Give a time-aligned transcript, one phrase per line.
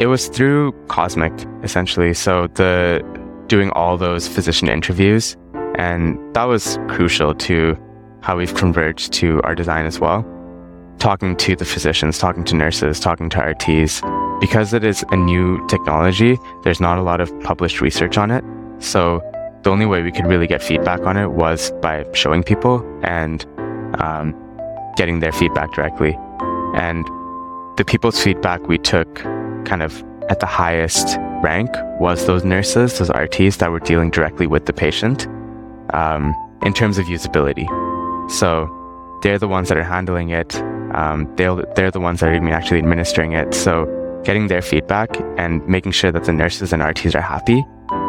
[0.00, 2.14] it was through Cosmic, essentially.
[2.14, 3.02] So the
[3.48, 5.36] doing all those physician interviews,
[5.76, 7.76] and that was crucial to
[8.20, 10.24] how we've converged to our design as well.
[10.98, 14.40] Talking to the physicians, talking to nurses, talking to RTs.
[14.40, 18.44] Because it is a new technology, there's not a lot of published research on it.
[18.78, 19.20] So
[19.62, 23.44] the only way we could really get feedback on it was by showing people and
[24.00, 24.34] um,
[24.96, 26.16] getting their feedback directly.
[26.74, 27.04] And
[27.76, 29.24] the people's feedback we took
[29.68, 34.46] kind of at the highest rank was those nurses, those RTs that were dealing directly
[34.46, 35.26] with the patient
[35.94, 37.66] um, in terms of usability.
[38.30, 38.68] So
[39.22, 40.56] they're the ones that are handling it.
[40.94, 43.54] Um, they're, they're the ones that are actually administering it.
[43.54, 43.86] So
[44.24, 47.64] getting their feedback and making sure that the nurses and RTs are happy,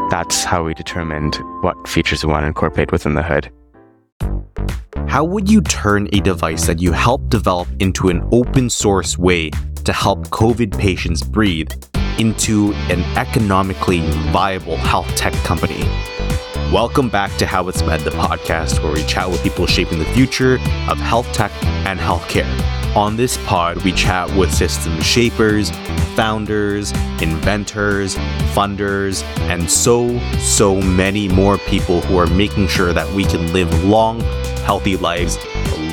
[0.10, 3.52] that's how we determined what features we want to incorporate within the hood.
[5.08, 9.52] How would you turn a device that you helped develop into an open source way
[9.84, 11.72] to help COVID patients breathe
[12.18, 15.84] into an economically viable health tech company?
[16.72, 20.06] Welcome back to How It's Med, the podcast where we chat with people shaping the
[20.06, 20.56] future
[20.88, 22.48] of health tech and healthcare.
[22.96, 25.72] On this pod, we chat with system shapers,
[26.16, 26.92] founders,
[27.22, 28.16] inventors,
[28.54, 33.84] funders, and so, so many more people who are making sure that we can live
[33.84, 34.22] long,
[34.66, 35.38] healthy lives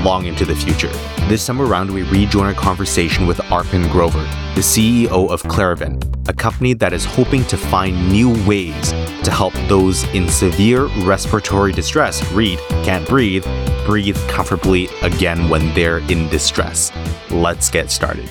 [0.03, 0.91] long into the future.
[1.29, 4.23] This summer around, we rejoin our conversation with Arpan Grover,
[4.55, 8.91] the CEO of Clarivent, a company that is hoping to find new ways
[9.23, 13.45] to help those in severe respiratory distress read, can't breathe,
[13.87, 16.93] breathe comfortably again when they're in distress.
[17.31, 18.29] Let's get started.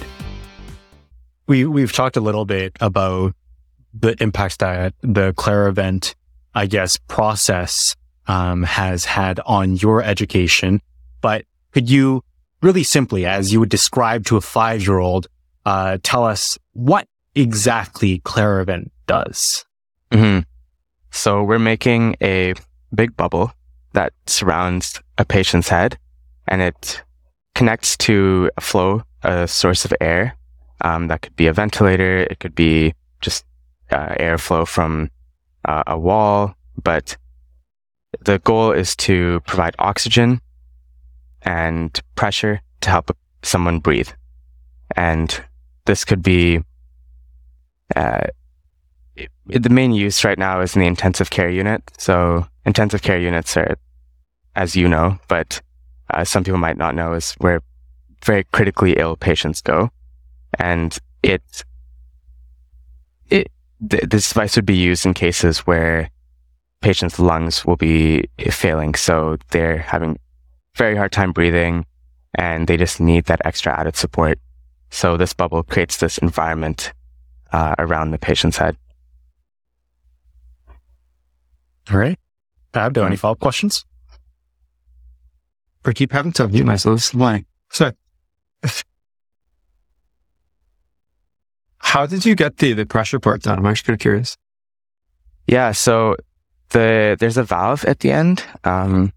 [1.47, 3.35] We we've talked a little bit about
[3.93, 6.15] the impacts that the Clarivent,
[6.53, 7.95] I guess, process
[8.27, 10.81] um, has had on your education.
[11.21, 11.45] But
[11.75, 12.23] could you
[12.61, 15.27] really simply, as you would describe to a five year old,
[15.65, 19.65] uh, tell us what exactly Clarivent does?
[20.09, 20.39] Mm-hmm.
[21.11, 22.53] So we're making a
[22.93, 23.51] big bubble
[23.91, 25.97] that surrounds a patient's head
[26.47, 27.03] and it
[27.55, 30.37] connects to a flow, a source of air.
[30.79, 32.19] Um, that could be a ventilator.
[32.19, 33.43] It could be just
[33.91, 35.11] uh, airflow from
[35.65, 36.55] uh, a wall.
[36.81, 37.17] But
[38.21, 40.39] the goal is to provide oxygen
[41.45, 44.09] and pressure to help someone breathe.
[44.95, 45.43] And
[45.85, 46.61] this could be
[47.95, 48.27] uh,
[49.45, 51.83] the main use right now is in the intensive care unit.
[51.97, 53.77] So intensive care units are,
[54.55, 55.61] as you know, but
[56.09, 57.61] uh, some people might not know, is where
[58.23, 59.91] very critically ill patients go,
[60.59, 61.43] and it
[63.29, 63.51] it
[63.89, 66.09] th- this device would be used in cases where
[66.81, 70.17] patients' lungs will be failing, so they're having
[70.75, 71.85] very hard time breathing,
[72.35, 74.39] and they just need that extra added support.
[74.89, 76.93] So this bubble creates this environment
[77.51, 78.77] uh, around the patient's head.
[81.91, 82.17] All right.
[82.73, 83.85] Fab, do any follow up questions?
[85.85, 87.13] Or keep having to mute myself.
[87.13, 87.45] Why?
[87.69, 87.91] So,
[91.77, 93.59] how did you get the, the pressure part done?
[93.59, 94.37] I'm actually kind of curious.
[95.47, 95.71] Yeah.
[95.71, 96.15] So
[96.69, 98.43] the, there's a valve at the end.
[98.63, 99.13] Um,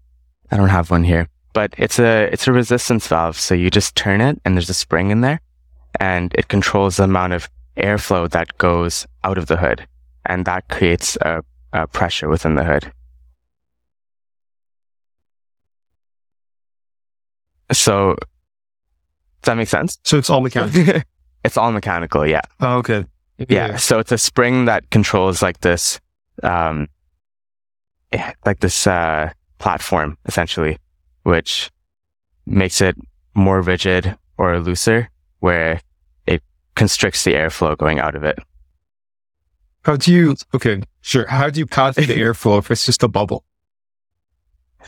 [0.51, 3.37] I don't have one here, but it's a, it's a resistance valve.
[3.37, 5.41] So you just turn it and there's a spring in there
[5.99, 9.87] and it controls the amount of airflow that goes out of the hood.
[10.25, 11.43] And that creates a
[11.73, 12.91] uh, pressure within the hood.
[17.71, 18.15] So,
[19.41, 19.97] does that make sense?
[20.03, 21.01] So it's all mechanical.
[21.43, 22.41] it's all mechanical, yeah.
[22.59, 23.05] Oh, okay.
[23.37, 23.45] Yeah.
[23.49, 23.75] yeah.
[23.77, 25.99] So it's a spring that controls like this,
[26.43, 26.87] um,
[28.11, 30.77] eh, like this uh, platform essentially,
[31.29, 31.69] which
[32.47, 32.95] makes it
[33.35, 35.09] more rigid or looser,
[35.39, 35.79] where
[36.25, 36.41] it
[36.75, 38.39] constricts the airflow going out of it.
[39.83, 41.27] How do you, okay, sure.
[41.27, 43.43] How do you pass the airflow if it's just a bubble?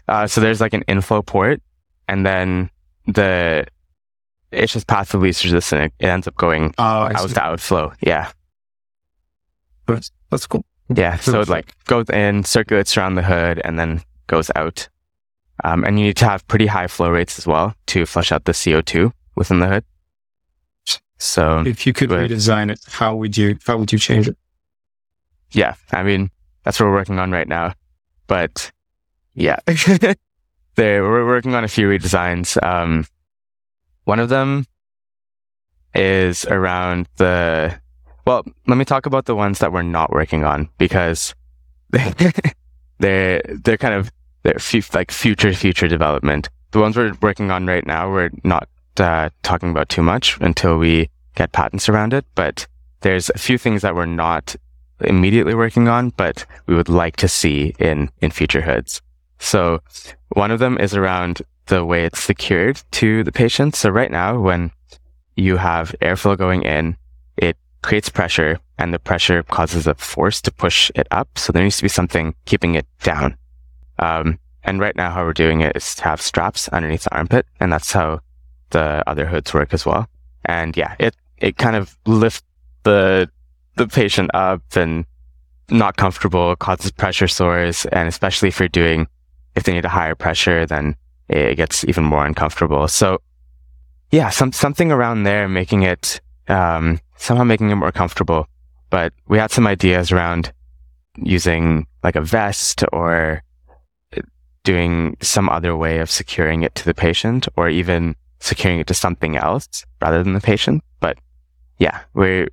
[0.07, 1.61] Uh, so there's like an inflow port
[2.07, 2.71] and then
[3.05, 3.67] the,
[4.51, 5.93] it's just passively least resistant.
[5.99, 7.93] It, ends up going oh, out to outflow.
[8.01, 8.31] Yeah.
[9.85, 10.65] That's, that's cool.
[10.89, 11.17] Yeah.
[11.17, 14.89] So it like goes in, circulates around the hood and then goes out.
[15.63, 18.45] Um, and you need to have pretty high flow rates as well to flush out
[18.45, 19.83] the CO2 within the hood.
[21.17, 24.37] So if you could redesign it, how would you, how would you change it?
[25.51, 26.29] yeah, I mean,
[26.63, 27.73] that's what we're working on right now.
[28.27, 28.71] But
[29.33, 29.59] yeah,
[30.75, 32.61] there we're working on a few redesigns.
[32.63, 33.05] Um,
[34.05, 34.65] one of them
[35.93, 37.79] is around the,
[38.25, 41.35] well, let me talk about the ones that we're not working on because
[42.99, 44.11] they're, they're kind of,
[44.43, 46.49] they're f- like future, future development.
[46.71, 48.67] The ones we're working on right now, we're not
[48.97, 52.25] uh, talking about too much until we get patents around it.
[52.35, 52.67] But
[53.01, 54.55] there's a few things that we're not
[55.01, 59.01] immediately working on, but we would like to see in, in future hoods.
[59.39, 59.81] So
[60.29, 63.75] one of them is around the way it's secured to the patient.
[63.75, 64.71] So right now, when
[65.35, 66.97] you have airflow going in,
[67.37, 71.37] it creates pressure and the pressure causes a force to push it up.
[71.37, 73.37] So there needs to be something keeping it down.
[74.01, 77.45] Um, and right now, how we're doing it is to have straps underneath the armpit.
[77.59, 78.19] And that's how
[78.71, 80.07] the other hoods work as well.
[80.45, 82.43] And yeah, it, it kind of lifts
[82.83, 83.29] the,
[83.75, 85.05] the patient up and
[85.69, 87.85] not comfortable, causes pressure sores.
[87.85, 89.07] And especially if you're doing,
[89.55, 90.95] if they need a higher pressure, then
[91.29, 92.87] it gets even more uncomfortable.
[92.87, 93.21] So
[94.11, 98.47] yeah, some, something around there, making it, um, somehow making it more comfortable.
[98.89, 100.51] But we had some ideas around
[101.15, 103.41] using like a vest or
[104.63, 108.93] doing some other way of securing it to the patient or even securing it to
[108.93, 110.83] something else rather than the patient.
[110.99, 111.17] But
[111.79, 112.49] yeah, we're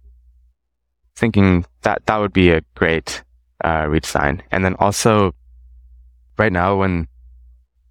[1.16, 3.22] thinking that that would be a great
[3.64, 4.40] uh, redesign.
[4.50, 5.34] And then also
[6.38, 7.08] right now when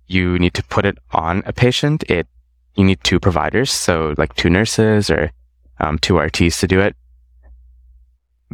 [0.07, 2.27] you need to put it on a patient, it
[2.75, 5.31] you need two providers, so like two nurses or
[5.79, 6.95] um, two RTs to do it,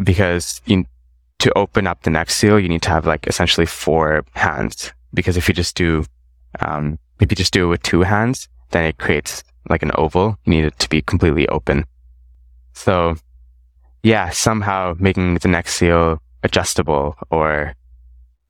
[0.01, 0.86] because you,
[1.39, 4.94] to open up the neck seal, you need to have like essentially four hands.
[5.13, 6.06] Because if you just do,
[6.60, 10.38] um, if you just do it with two hands, then it creates like an oval.
[10.45, 11.86] You need it to be completely open.
[12.74, 13.15] So,
[14.01, 17.74] yeah, somehow making the neck seal adjustable or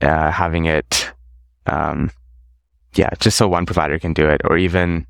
[0.01, 1.13] uh, having it
[1.65, 2.11] um,
[2.95, 5.05] yeah, just so one provider can do it, or even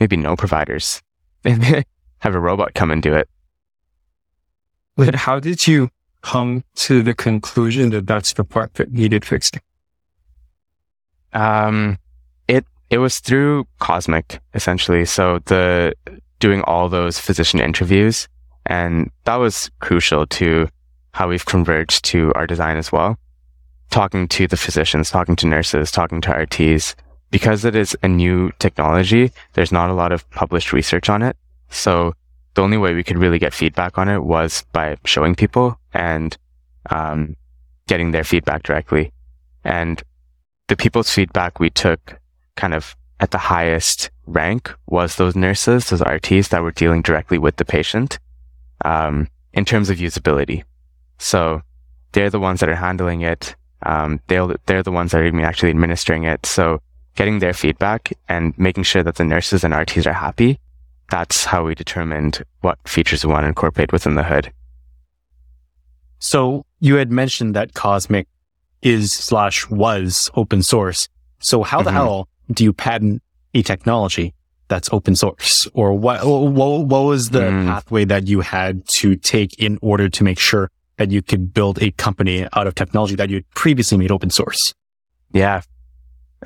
[0.00, 1.02] maybe no providers.
[1.44, 3.28] Have a robot come and do it.
[4.96, 5.90] But how did you
[6.22, 9.60] come to the conclusion that that's the part that needed fixing?
[11.32, 11.98] Um,
[12.48, 15.04] it it was through Cosmic essentially.
[15.04, 15.94] So the
[16.38, 18.28] doing all those physician interviews,
[18.66, 20.68] and that was crucial to
[21.12, 23.18] how we've converged to our design as well.
[23.90, 26.94] Talking to the physicians, talking to nurses, talking to RTs,
[27.30, 31.36] because it is a new technology, there's not a lot of published research on it.
[31.70, 32.14] So
[32.54, 36.36] the only way we could really get feedback on it was by showing people and
[36.90, 37.36] um,
[37.86, 39.12] getting their feedback directly.
[39.64, 40.02] And
[40.68, 42.18] the people's feedback we took
[42.56, 47.38] kind of at the highest rank was those nurses, those RTs that were dealing directly
[47.38, 48.18] with the patient
[48.84, 50.64] um, in terms of usability.
[51.18, 51.62] So
[52.12, 53.54] they're the ones that are handling it.
[53.82, 56.44] Um, they're, they're the ones that are actually administering it.
[56.44, 56.80] So
[57.14, 60.58] getting their feedback and making sure that the nurses and RTs are happy.
[61.10, 64.52] That's how we determined what features we want to incorporate within the hood.
[66.18, 68.26] So you had mentioned that Cosmic
[68.82, 71.08] is slash was open source.
[71.40, 71.96] So how the mm-hmm.
[71.96, 73.22] hell do you patent
[73.54, 74.34] a technology
[74.68, 75.66] that's open source?
[75.74, 77.66] Or what, what, what was the mm.
[77.66, 81.82] pathway that you had to take in order to make sure that you could build
[81.82, 84.74] a company out of technology that you previously made open source?
[85.32, 85.62] Yeah.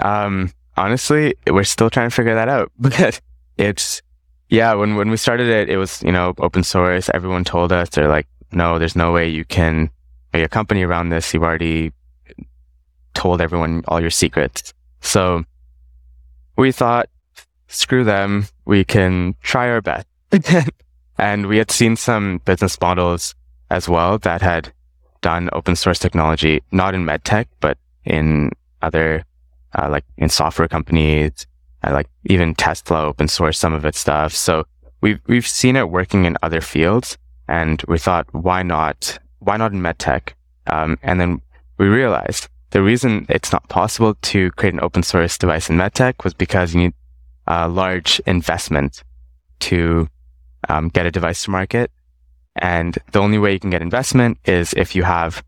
[0.00, 3.20] Um, honestly, we're still trying to figure that out because
[3.56, 4.02] it's,
[4.48, 7.08] yeah, when, when we started it, it was, you know, open source.
[7.14, 9.90] Everyone told us, they're like, no, there's no way you can
[10.32, 11.32] make a company around this.
[11.32, 11.92] You've already
[13.14, 14.72] told everyone all your secrets.
[15.00, 15.44] So
[16.56, 17.08] we thought,
[17.68, 18.46] screw them.
[18.64, 20.06] We can try our best.
[21.18, 23.34] and we had seen some business models
[23.70, 24.72] as well that had
[25.20, 28.50] done open source technology, not in medtech, but in
[28.82, 29.24] other
[29.78, 31.46] uh, like in software companies,
[31.84, 34.32] uh, like even Tesla open source some of its stuff.
[34.32, 34.64] So
[35.00, 37.16] we've, we've seen it working in other fields
[37.48, 40.32] and we thought, why not, why not in medtech?
[40.66, 41.40] Um, and then
[41.78, 46.22] we realized the reason it's not possible to create an open source device in medtech
[46.24, 46.94] was because you need
[47.46, 49.02] a large investment
[49.60, 50.08] to
[50.68, 51.90] um, get a device to market.
[52.56, 55.42] And the only way you can get investment is if you have,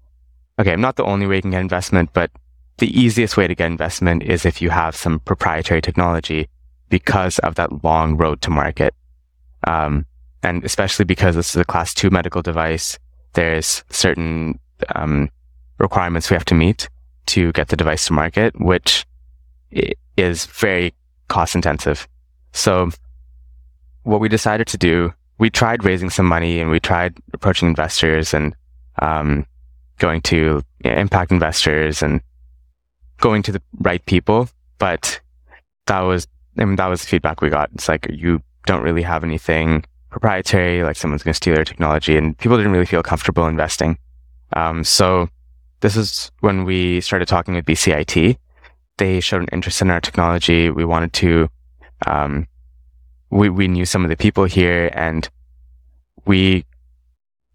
[0.59, 2.31] okay, I'm not the only way you can get investment, but
[2.79, 6.49] the easiest way to get investment is if you have some proprietary technology
[6.89, 8.95] because of that long road to market.
[9.67, 10.07] Um,
[10.43, 12.99] and especially because this is a class two medical device,
[13.35, 14.59] there's certain
[14.97, 15.31] um,
[15.79, 16.89] requirements we have to meet
[17.33, 19.07] to get the device to market, which
[20.17, 20.93] is very
[21.29, 22.07] cost intensive.
[22.53, 22.91] So
[24.03, 28.35] what we decided to do, we tried raising some money and we tried approaching investors
[28.35, 28.55] and
[29.01, 29.47] um,
[29.99, 32.21] going to impact investors and
[33.19, 34.49] going to the right people,
[34.79, 35.21] but
[35.87, 36.27] that was,
[36.59, 37.71] I mean, that was the feedback we got.
[37.75, 42.17] It's like, you don't really have anything proprietary, like someone's going to steal your technology
[42.17, 43.97] and people didn't really feel comfortable investing.
[44.55, 45.29] Um, so
[45.83, 48.39] this is when we started talking with BCIT.
[48.99, 50.71] They showed an interest in our technology.
[50.71, 51.49] We wanted to,
[52.07, 52.47] um,
[53.31, 55.29] we, we knew some of the people here and
[56.25, 56.65] we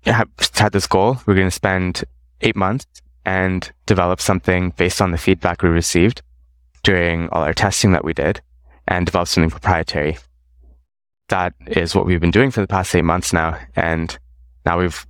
[0.06, 1.18] have had this goal.
[1.26, 2.04] We're going to spend
[2.42, 2.86] eight months
[3.26, 6.22] and develop something based on the feedback we received
[6.84, 8.42] during all our testing that we did
[8.88, 10.18] and develop something proprietary.
[11.30, 13.58] That is what we've been doing for the past eight months now.
[13.76, 14.18] And
[14.66, 15.06] now we've,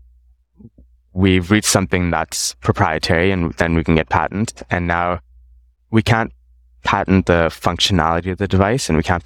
[1.17, 4.61] we've reached something that's proprietary and then we can get patent.
[4.69, 5.19] And now
[5.89, 6.31] we can't
[6.83, 9.25] patent the functionality of the device and we can't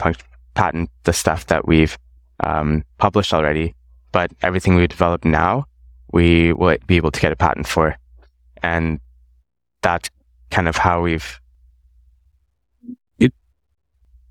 [0.53, 1.97] patent the stuff that we've
[2.39, 3.75] um, published already.
[4.13, 5.65] But everything we develop now,
[6.13, 7.97] we will be able to get a patent for.
[8.63, 9.01] And
[9.81, 10.09] that's
[10.49, 11.41] kind of how we've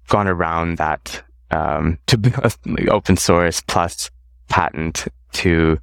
[0.08, 4.10] gone around that um, to be open source plus
[4.48, 5.78] patent to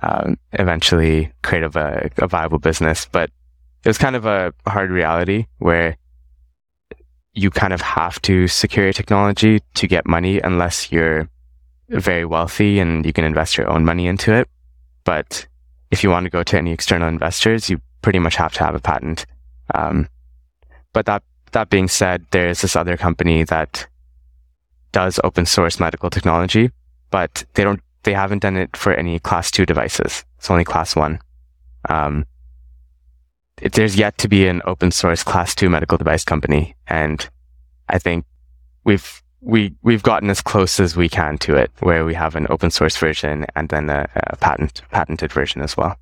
[0.00, 3.06] um, eventually create a, a viable business.
[3.10, 3.30] But
[3.84, 5.96] it was kind of a hard reality where
[7.34, 11.28] you kind of have to secure your technology to get money unless you're
[11.88, 14.48] very wealthy and you can invest your own money into it.
[15.04, 15.46] But
[15.90, 18.74] if you want to go to any external investors, you pretty much have to have
[18.74, 19.26] a patent.
[19.74, 20.08] Um,
[20.92, 21.22] but that
[21.52, 23.86] that being said, there's this other company that
[24.92, 26.70] does open source medical technology,
[27.10, 30.24] but they don't they haven't done it for any class two devices.
[30.38, 31.20] It's only class one.
[31.88, 32.26] Um,
[33.60, 37.28] it, there's yet to be an open source class two medical device company, and
[37.88, 38.24] I think
[38.84, 42.46] we've we we've gotten as close as we can to it, where we have an
[42.50, 45.96] open source version and then a, a patent patented version as well.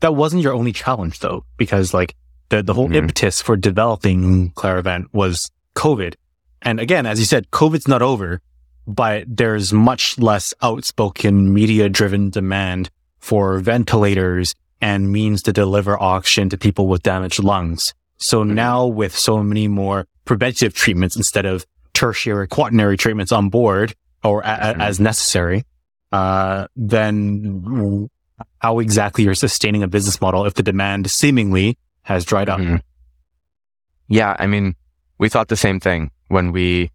[0.00, 2.14] That wasn't your only challenge though, because like
[2.48, 2.96] the the whole mm-hmm.
[2.96, 6.14] impetus for developing Clarivent was COVID,
[6.62, 8.40] and again, as you said, COVID's not over,
[8.88, 16.48] but there's much less outspoken media driven demand for ventilators and means to deliver oxygen
[16.48, 17.92] to people with damaged lungs.
[18.16, 18.54] So mm-hmm.
[18.54, 24.40] now with so many more preventative treatments instead of tertiary, quaternary treatments on board or
[24.40, 24.80] a- mm-hmm.
[24.80, 25.64] as necessary,
[26.10, 28.08] uh, then
[28.60, 32.60] how exactly you're sustaining a business model if the demand seemingly has dried up?
[32.60, 32.76] Mm-hmm.
[34.08, 34.34] Yeah.
[34.38, 34.76] I mean,
[35.18, 36.90] we thought the same thing when we,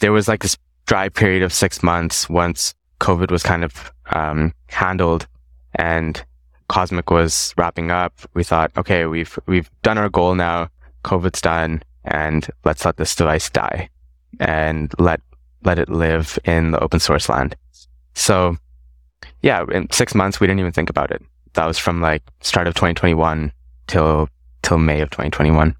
[0.00, 4.52] there was like this dry period of six months once COVID was kind of, um,
[4.68, 5.26] handled
[5.74, 6.24] and
[6.68, 8.12] Cosmic was wrapping up.
[8.34, 10.68] We thought, okay, we've, we've done our goal now.
[11.04, 13.88] COVID's done and let's let this device die
[14.40, 15.20] and let
[15.62, 17.56] let it live in the open source land.
[18.14, 18.56] So
[19.42, 21.22] yeah, in six months we didn't even think about it.
[21.54, 23.52] That was from like start of 2021
[23.86, 24.28] till
[24.62, 25.74] till May of 2021.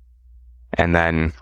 [0.74, 1.32] And then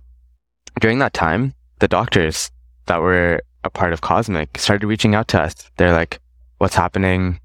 [0.81, 2.50] during that time, the doctors
[2.86, 5.54] that were a part of Cosmic started reaching out to us.
[5.76, 6.20] They're like,
[6.58, 7.40] what's happening?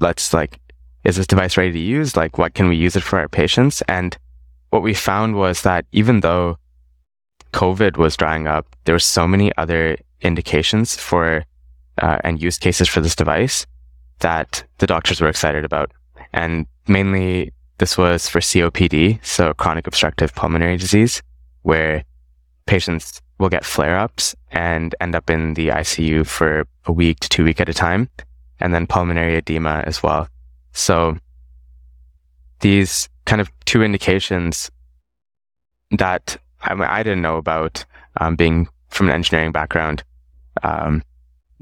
[0.00, 0.60] Let's like,
[1.04, 2.16] is this device ready to use?
[2.16, 3.82] Like, what can we use it for our patients?
[3.82, 4.16] And
[4.70, 6.56] what we found was that even though
[7.52, 11.44] COVID was drying up, there were so many other indications for
[12.02, 13.66] uh, and use cases for this device
[14.18, 15.92] that the doctors were excited about.
[16.32, 21.22] And mainly this was for COPD, so chronic obstructive pulmonary disease,
[21.62, 22.04] where
[22.66, 27.28] patients will get flare ups and end up in the ICU for a week to
[27.28, 28.08] two week at a time,
[28.60, 30.28] and then pulmonary edema as well.
[30.72, 31.18] So
[32.60, 34.70] these kind of two indications
[35.90, 37.84] that I, mean, I didn't know about
[38.18, 40.02] um, being from an engineering background.
[40.62, 41.02] Um,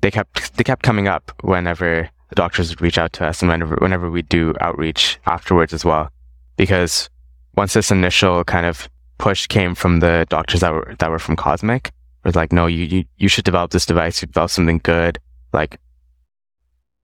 [0.00, 3.50] they kept they kept coming up whenever the doctors would reach out to us, and
[3.50, 6.10] whenever whenever we do outreach afterwards as well,
[6.56, 7.10] because
[7.56, 8.88] once this initial kind of
[9.18, 12.66] push came from the doctors that were that were from Cosmic, it was like, no,
[12.66, 14.22] you you you should develop this device.
[14.22, 15.18] You develop something good.
[15.52, 15.78] Like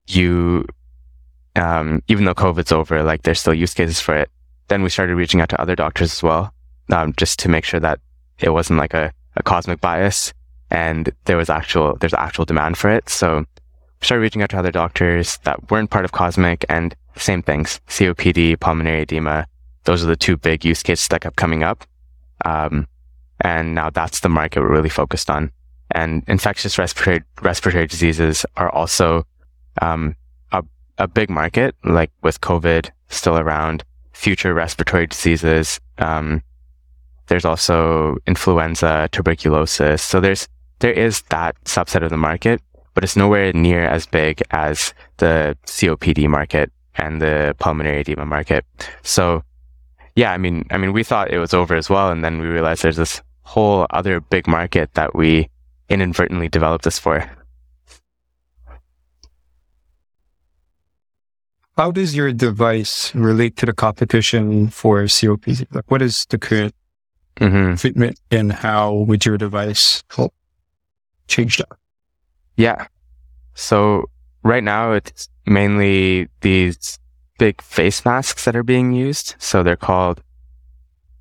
[0.07, 0.65] you,
[1.55, 4.29] um, even though COVID's over, like there's still use cases for it.
[4.67, 6.53] Then we started reaching out to other doctors as well
[6.91, 7.99] um, just to make sure that
[8.39, 10.33] it wasn't like a, a cosmic bias
[10.69, 13.09] and there was actual, there's actual demand for it.
[13.09, 17.41] So we started reaching out to other doctors that weren't part of cosmic and same
[17.41, 19.45] things, COPD, pulmonary edema.
[19.83, 21.85] Those are the two big use cases that kept coming up.
[22.45, 22.87] Um,
[23.41, 25.51] and now that's the market we're really focused on.
[25.91, 29.25] And infectious respiratory, respiratory diseases are also,
[29.81, 30.15] um,
[30.51, 30.63] a,
[30.97, 33.83] a big market, like with COVID still around,
[34.13, 36.43] future respiratory diseases, um,
[37.27, 40.01] there's also influenza, tuberculosis.
[40.01, 40.47] So there's,
[40.79, 42.61] there is that subset of the market,
[42.93, 48.65] but it's nowhere near as big as the COPD market and the pulmonary edema market.
[49.03, 49.43] So
[50.15, 52.11] yeah, I mean, I mean, we thought it was over as well.
[52.11, 55.49] And then we realized there's this whole other big market that we
[55.89, 57.29] inadvertently developed this for.
[61.77, 65.67] How does your device relate to the competition for COPD?
[65.73, 66.75] Like, what is the current
[67.37, 67.73] mm-hmm.
[67.73, 70.33] fitment and how would your device help
[71.27, 71.69] change that?
[72.57, 72.87] Yeah.
[73.53, 74.09] So
[74.43, 76.99] right now it's mainly these
[77.41, 79.33] big face masks that are being used.
[79.39, 80.21] So they're called,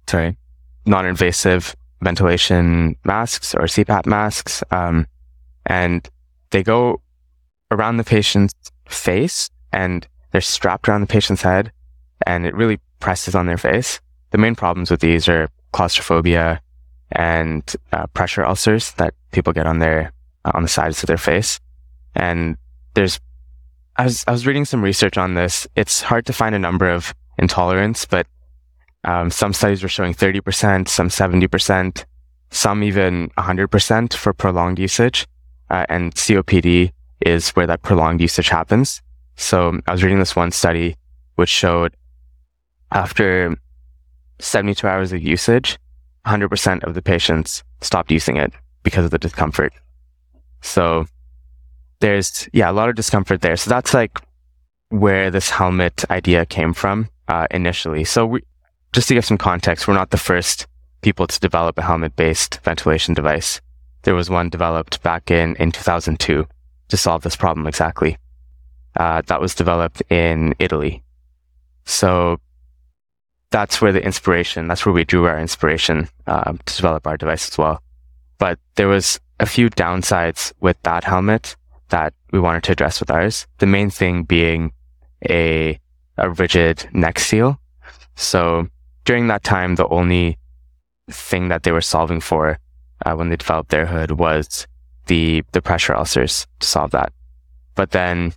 [0.07, 0.37] sorry,
[0.85, 4.63] non-invasive ventilation masks or CPAP masks.
[4.71, 5.07] Um,
[5.65, 6.07] and
[6.51, 7.01] they go
[7.71, 8.53] around the patient's
[8.87, 11.73] face and they're strapped around the patient's head
[12.27, 13.99] and it really presses on their face.
[14.31, 16.61] The main problems with these are claustrophobia
[17.13, 20.13] and uh, pressure ulcers that people get on their
[20.45, 21.61] uh, on the sides of their face.
[22.15, 22.59] And
[22.93, 23.21] there's,
[24.01, 25.69] I was I was reading some research on this.
[25.77, 28.27] It's hard to find a number of intolerance, but
[29.05, 32.07] um, some studies were showing 30%, some 70%,
[32.51, 35.27] some even 100% for prolonged usage.
[35.69, 36.93] Uh, and COPD
[37.27, 39.03] is where that prolonged usage happens.
[39.37, 40.97] So I was reading this one study
[41.35, 41.95] which showed
[42.93, 43.55] after
[44.39, 45.79] 72 hours of usage,
[46.25, 49.75] 100% of the patients stopped using it because of the discomfort.
[50.63, 51.05] So
[52.01, 53.57] there's, yeah, a lot of discomfort there.
[53.57, 54.19] So that's like
[54.89, 58.05] where this helmet idea came from uh, initially.
[58.05, 58.43] So we,
[58.93, 60.67] just to give some context, we're not the first
[61.03, 63.61] people to develop a helmet based ventilation device.
[64.03, 66.47] There was one developed back in, in 2002
[66.89, 68.19] to solve this problem exactly.
[68.97, 71.03] Uh, that was developed in Italy.
[71.85, 72.41] So
[73.51, 77.49] that's where the inspiration, that's where we drew our inspiration uh, to develop our device
[77.49, 77.83] as well.
[78.39, 81.57] But there was a few downsides with that helmet
[81.91, 83.47] that we wanted to address with ours.
[83.59, 84.73] The main thing being
[85.29, 85.79] a,
[86.17, 87.61] a rigid neck seal.
[88.17, 88.69] So
[89.05, 90.39] during that time, the only
[91.11, 92.59] thing that they were solving for
[93.05, 94.67] uh, when they developed their hood was
[95.07, 97.13] the the pressure ulcers to solve that.
[97.75, 98.33] But then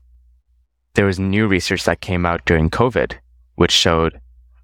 [0.95, 3.13] there was new research that came out during COVID,
[3.55, 4.19] which showed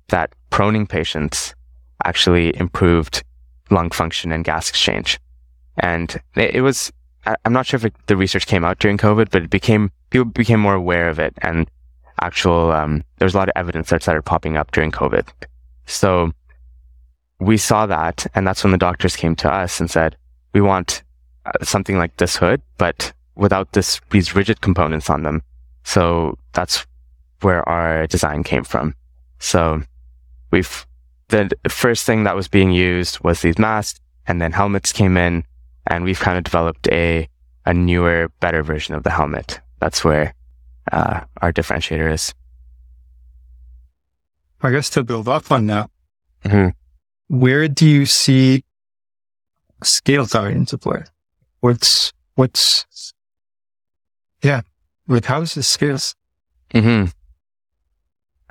[0.07, 1.53] that proning patients
[2.05, 3.23] actually improved
[3.69, 5.19] lung function and gas exchange.
[5.77, 6.91] And it, it was,
[7.25, 10.25] I'm not sure if it, the research came out during COVID, but it became, people
[10.25, 11.69] became more aware of it and
[12.21, 15.27] actual, um, there was a lot of evidence that started popping up during COVID.
[15.85, 16.31] So
[17.39, 18.27] we saw that.
[18.35, 20.15] And that's when the doctors came to us and said,
[20.53, 21.03] we want
[21.45, 25.41] uh, something like this hood, but without this, these rigid components on them.
[25.83, 26.85] So that's
[27.41, 28.95] where our design came from.
[29.39, 29.81] So
[30.51, 30.85] we've,
[31.29, 35.43] the first thing that was being used was these masks and then helmets came in
[35.89, 37.27] and we've kind of developed a,
[37.65, 39.59] a newer, better version of the helmet.
[39.79, 40.33] That's where,
[40.91, 42.33] uh, our differentiator is.
[44.61, 45.89] I guess to build up on that,
[46.45, 46.69] mm-hmm.
[47.27, 48.63] where do you see
[49.83, 51.03] scale coming into play?
[51.59, 53.13] What's, what's,
[54.41, 54.61] yeah,
[55.07, 56.15] with how's the scales?
[56.71, 57.05] Hmm.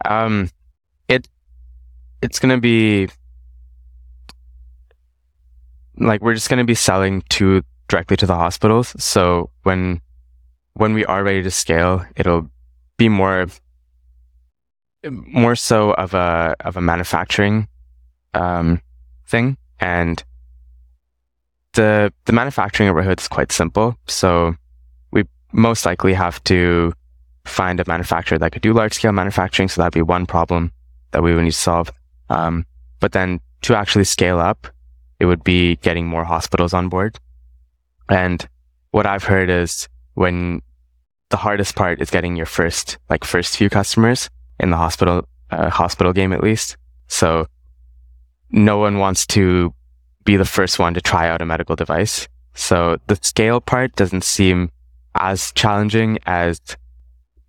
[0.05, 0.51] Um,
[1.09, 1.29] it
[2.20, 3.09] it's gonna be
[5.98, 8.94] like we're just gonna be selling to directly to the hospitals.
[8.98, 10.00] So when
[10.74, 12.48] when we are ready to scale, it'll
[12.96, 13.46] be more
[15.11, 17.68] more so of a of a manufacturing
[18.34, 18.80] um,
[19.26, 20.22] thing, and
[21.72, 23.96] the the manufacturing our is quite simple.
[24.06, 24.54] So
[25.11, 26.92] we most likely have to
[27.44, 29.68] find a manufacturer that could do large scale manufacturing.
[29.68, 30.72] So that'd be one problem
[31.12, 31.90] that we would need to solve.
[32.28, 32.66] Um,
[33.00, 34.66] but then to actually scale up,
[35.20, 37.18] it would be getting more hospitals on board.
[38.09, 38.46] And
[38.90, 40.62] what I've heard is when
[41.31, 45.70] the hardest part is getting your first, like first few customers in the hospital, uh,
[45.70, 46.76] hospital game at least.
[47.09, 47.46] So
[48.50, 49.74] no one wants to
[50.24, 52.28] be the first one to try out a medical device.
[52.54, 54.70] So the scale part doesn't seem
[55.14, 56.61] as challenging as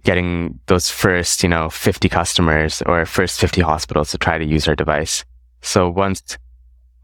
[0.03, 4.67] getting those first, you know, 50 customers or first 50 hospitals to try to use
[4.67, 5.25] our device.
[5.62, 6.38] So once,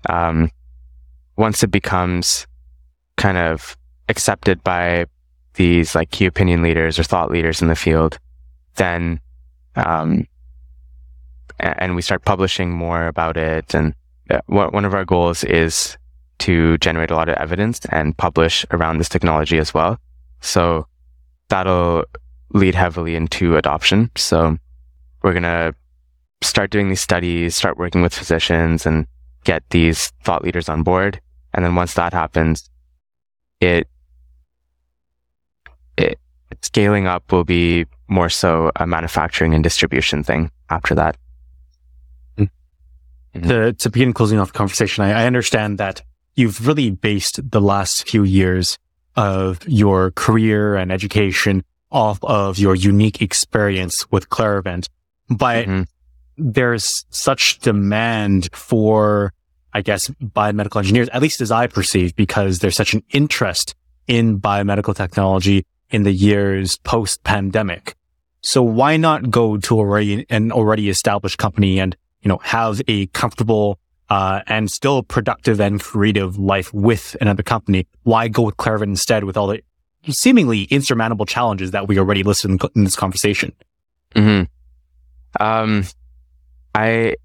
[0.10, 0.50] um,
[1.38, 2.48] once it becomes
[3.18, 3.78] kind of
[4.10, 5.06] accepted by
[5.56, 8.20] these like key opinion leaders or thought leaders in the field,
[8.76, 9.20] then,
[9.76, 10.28] um,
[11.60, 13.74] and we start publishing more about it.
[13.74, 13.94] And
[14.30, 15.98] uh, one of our goals is
[16.40, 19.98] to generate a lot of evidence and publish around this technology as well.
[20.42, 20.88] So
[21.48, 22.06] that'll
[22.54, 24.12] lead heavily into adoption.
[24.16, 24.58] So
[25.22, 25.74] we're going to
[26.42, 29.08] start doing these studies, start working with physicians and
[29.46, 31.22] get these thought leaders on board.
[31.54, 32.70] And then once that happens,
[33.62, 33.88] it,
[35.98, 36.20] it
[36.62, 41.16] scaling up will be more so a manufacturing and distribution thing after that.
[42.38, 43.48] Mm-hmm.
[43.50, 46.02] To, to begin closing off the conversation, I, I understand that
[46.36, 48.78] you've really based the last few years
[49.16, 54.90] of your career and education off of your unique experience with Clarivent.
[55.30, 55.84] But mm-hmm.
[56.38, 59.34] There's such demand for,
[59.74, 63.76] I guess, biomedical engineers, at least as I perceive, because there's such an interest
[64.08, 67.96] in biomedical technology in the years post pandemic.
[68.42, 73.08] So why not go to already an already established company and, you know, have a
[73.08, 77.88] comfortable, uh, and still productive and creative life with another company?
[78.04, 79.64] Why go with Clarivent instead with all the
[80.10, 83.52] seemingly insurmountable challenges that we already listed in, this conversation?
[84.16, 84.44] hmm
[85.40, 85.86] Um,
[86.76, 87.16] I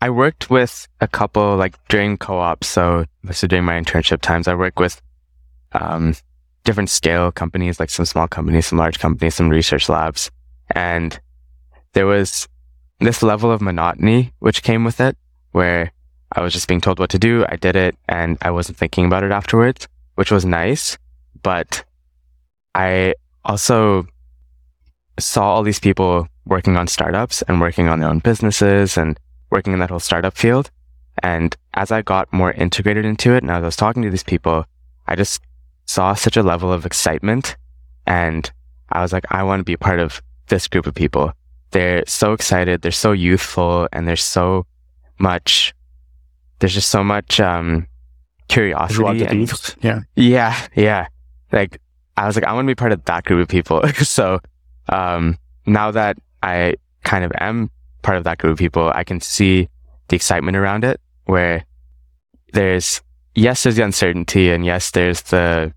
[0.00, 4.54] I worked with a couple like during co-op, so so during my internship times, I
[4.54, 5.00] worked with
[5.72, 6.14] um,
[6.64, 10.30] different scale companies, like some small companies, some large companies, some research labs,
[10.72, 11.18] and
[11.92, 12.48] there was
[13.00, 15.16] this level of monotony which came with it,
[15.52, 15.92] where
[16.32, 19.06] I was just being told what to do, I did it, and I wasn't thinking
[19.06, 20.98] about it afterwards, which was nice,
[21.42, 21.84] but
[22.74, 24.08] I also
[25.20, 29.18] saw all these people working on startups and working on their own businesses and
[29.50, 30.70] working in that whole startup field.
[31.22, 34.22] And as I got more integrated into it and as I was talking to these
[34.22, 34.64] people,
[35.06, 35.40] I just
[35.86, 37.56] saw such a level of excitement.
[38.06, 38.50] And
[38.90, 41.32] I was like, I want to be part of this group of people.
[41.70, 42.82] They're so excited.
[42.82, 44.66] They're so youthful and there's so
[45.18, 45.74] much,
[46.58, 47.86] there's just so much, um,
[48.48, 49.24] curiosity.
[49.24, 50.00] And, yeah.
[50.16, 50.66] Yeah.
[50.74, 51.06] Yeah.
[51.52, 51.80] Like
[52.16, 53.86] I was like, I want to be part of that group of people.
[54.02, 54.40] so,
[54.88, 56.74] um, now that I
[57.04, 57.70] kind of am
[58.02, 59.68] part of that group of people, I can see
[60.08, 61.64] the excitement around it where
[62.52, 63.02] there's,
[63.34, 65.72] yes, there's the uncertainty and yes, there's the,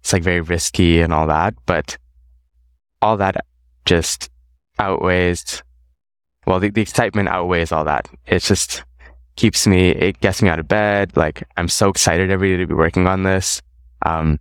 [0.00, 1.96] it's like very risky and all that, but
[3.02, 3.44] all that
[3.84, 4.30] just
[4.78, 5.62] outweighs,
[6.46, 8.08] well, the, the excitement outweighs all that.
[8.26, 8.84] It just
[9.36, 11.16] keeps me, it gets me out of bed.
[11.16, 13.60] Like I'm so excited every day to be working on this.
[14.02, 14.38] Um,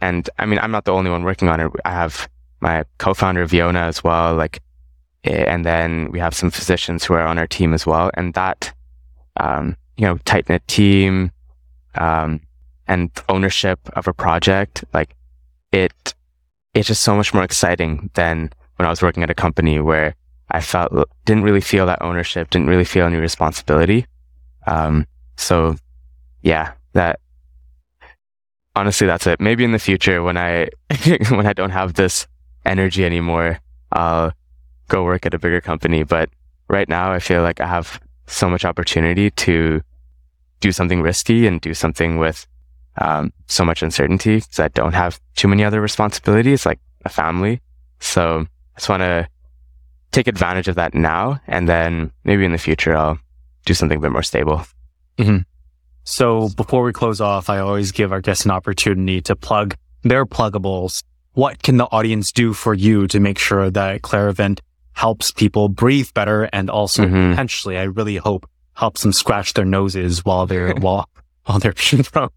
[0.00, 1.70] and I mean, I'm not the only one working on it.
[1.84, 2.28] I have
[2.60, 4.34] my co-founder Viona as well.
[4.34, 4.60] Like,
[5.24, 8.10] eh, and then we have some physicians who are on our team as well.
[8.14, 8.72] And that,
[9.36, 11.30] um, you know, tight knit team,
[11.94, 12.40] um,
[12.86, 15.14] and ownership of a project, like
[15.72, 16.14] it,
[16.74, 20.14] it's just so much more exciting than when I was working at a company where
[20.50, 20.92] I felt,
[21.24, 24.06] didn't really feel that ownership, didn't really feel any responsibility.
[24.66, 25.76] Um, so
[26.42, 27.20] yeah, that,
[28.74, 29.40] honestly, that's it.
[29.40, 30.68] Maybe in the future when I,
[31.28, 32.26] when I don't have this
[32.64, 33.60] energy anymore,
[33.92, 34.32] I'll
[34.88, 36.02] go work at a bigger company.
[36.02, 36.30] But
[36.68, 39.80] right now, I feel like I have so much opportunity to
[40.60, 42.46] do something risky and do something with
[43.00, 47.60] um, so much uncertainty because I don't have too many other responsibilities like a family.
[48.00, 49.28] So I just want to
[50.10, 51.40] take advantage of that now.
[51.46, 53.18] And then maybe in the future, I'll
[53.64, 54.64] do something a bit more stable.
[55.18, 55.38] Mm-hmm.
[56.04, 60.24] So before we close off, I always give our guests an opportunity to plug their
[60.24, 64.60] pluggables what can the audience do for you to make sure that Clarivent
[64.92, 67.30] helps people breathe better and also mm-hmm.
[67.30, 71.08] potentially, I really hope, helps them scratch their noses while they're while
[71.44, 72.30] while they're being from.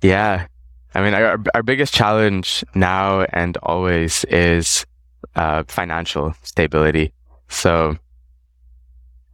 [0.00, 0.46] Yeah,
[0.94, 4.86] I mean, our our biggest challenge now and always is
[5.34, 7.12] uh, financial stability.
[7.48, 7.96] So,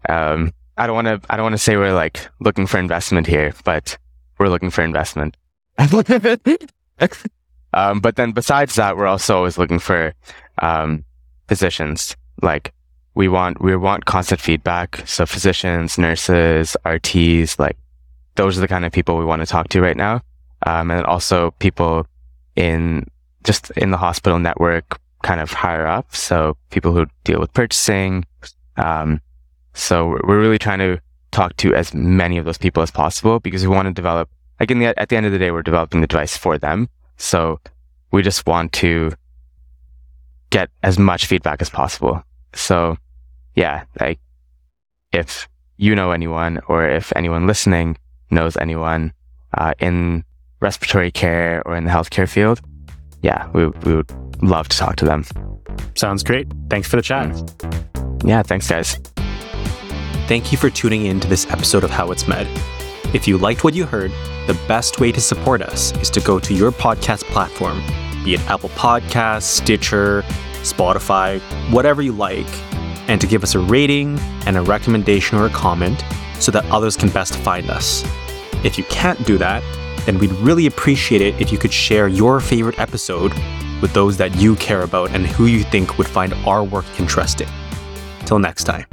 [0.09, 3.26] um, I don't want to I don't want to say we're like looking for investment
[3.26, 3.98] here, but
[4.38, 5.37] we're looking for investment.
[7.72, 10.14] Um, but then besides that, we're also always looking for
[10.61, 11.04] um,
[11.48, 12.16] physicians.
[12.42, 12.72] Like
[13.14, 15.02] we want we want constant feedback.
[15.06, 17.76] So physicians, nurses, RTs, like
[18.37, 20.22] those are the kind of people we want to talk to right now.
[20.66, 22.06] Um, and also people
[22.56, 23.06] in
[23.44, 26.14] just in the hospital network, kind of higher up.
[26.14, 28.24] So people who deal with purchasing.
[28.76, 29.20] Um,
[29.74, 33.62] so we're really trying to talk to as many of those people as possible because
[33.62, 34.28] we want to develop.
[34.59, 36.88] Like in the, at the end of the day, we're developing the device for them.
[37.20, 37.61] So
[38.12, 39.12] we just want to
[40.48, 42.22] get as much feedback as possible.
[42.54, 42.96] So
[43.54, 44.18] yeah, like
[45.12, 47.98] if you know anyone or if anyone listening
[48.30, 49.12] knows anyone
[49.56, 50.24] uh, in
[50.61, 52.61] respiratory care or in the healthcare field,
[53.22, 54.11] yeah, we, we would
[54.42, 55.24] love to talk to them.
[55.96, 56.48] Sounds great.
[56.70, 57.28] Thanks for the chat.
[58.24, 58.98] Yeah, thanks, guys.
[60.26, 62.46] Thank you for tuning in to this episode of How It's Med.
[63.12, 64.12] If you liked what you heard,
[64.46, 67.82] the best way to support us is to go to your podcast platform,
[68.24, 70.22] be it Apple Podcasts, Stitcher,
[70.62, 71.40] Spotify,
[71.72, 72.46] whatever you like,
[73.08, 76.04] and to give us a rating and a recommendation or a comment
[76.38, 78.04] so that others can best find us.
[78.64, 79.64] If you can't do that,
[80.06, 83.32] then we'd really appreciate it if you could share your favorite episode
[83.82, 87.48] with those that you care about and who you think would find our work interesting.
[88.24, 88.84] Till next time.